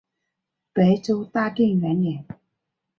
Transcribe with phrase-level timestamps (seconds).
[0.73, 2.25] 北周大定元年。